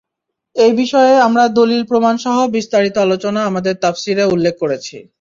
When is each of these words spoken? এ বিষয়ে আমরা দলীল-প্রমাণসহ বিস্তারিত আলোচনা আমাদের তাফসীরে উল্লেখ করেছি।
এ 0.55 0.67
বিষয়ে 0.75 1.13
আমরা 1.27 1.43
দলীল-প্রমাণসহ 1.57 2.35
বিস্তারিত 2.49 2.95
আলোচনা 2.97 3.41
আমাদের 3.45 3.73
তাফসীরে 3.75 4.23
উল্লেখ 4.25 4.55
করেছি। 4.59 4.95